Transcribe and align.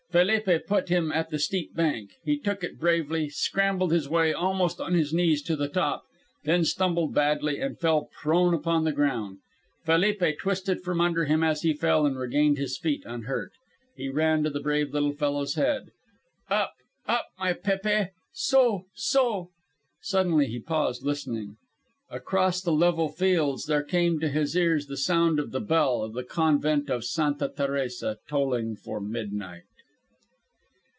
Felipe 0.11 0.67
put 0.67 0.89
him 0.89 1.09
at 1.13 1.29
the 1.29 1.39
steep 1.39 1.73
bank. 1.73 2.15
He 2.25 2.37
took 2.37 2.65
it 2.65 2.77
bravely, 2.77 3.29
scrambled 3.29 3.93
his 3.93 4.09
way 4.09 4.33
almost 4.33 4.81
on 4.81 4.93
his 4.93 5.13
knees 5.13 5.41
to 5.43 5.55
the 5.55 5.69
top, 5.69 6.03
then 6.43 6.65
stumbled 6.65 7.13
badly 7.15 7.61
and 7.61 7.79
fell 7.79 8.09
prone 8.21 8.53
upon 8.53 8.83
the 8.83 8.91
ground. 8.91 9.37
Felipe 9.85 10.21
twisted 10.37 10.81
from 10.81 10.99
under 10.99 11.23
him 11.23 11.45
as 11.45 11.61
he 11.61 11.71
fell 11.73 12.05
and 12.05 12.19
regained 12.19 12.57
his 12.57 12.77
feet 12.77 13.03
unhurt. 13.05 13.53
He 13.95 14.09
ran 14.09 14.43
to 14.43 14.49
the 14.49 14.59
brave 14.59 14.93
little 14.93 15.13
fellow's 15.13 15.55
head. 15.55 15.91
"Up, 16.49 16.73
up, 17.07 17.27
my 17.39 17.53
Pépe. 17.53 18.09
Soh, 18.33 18.87
soh." 18.93 19.51
Suddenly 20.01 20.47
he 20.47 20.59
paused, 20.59 21.03
listening. 21.05 21.55
Across 22.09 22.63
the 22.63 22.73
level 22.73 23.07
fields 23.07 23.65
there 23.65 23.81
came 23.81 24.19
to 24.19 24.27
his 24.27 24.57
ears 24.57 24.87
the 24.87 24.97
sound 24.97 25.39
of 25.39 25.51
the 25.51 25.61
bell 25.61 26.03
of 26.03 26.11
the 26.11 26.25
convent 26.25 26.89
of 26.89 27.05
Santa 27.05 27.47
Teresa 27.47 28.17
tolling 28.27 28.75
for 28.75 28.99
midnight. 28.99 29.61